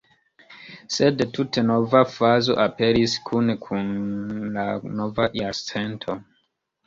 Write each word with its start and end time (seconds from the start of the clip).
Sed 0.93 1.19
tute 1.37 1.63
nova 1.65 1.99
fazo 2.13 2.55
aperis 2.63 3.13
kune 3.29 3.57
kun 3.67 3.91
la 4.57 4.65
nova 5.01 5.27
jarcento. 5.43 6.17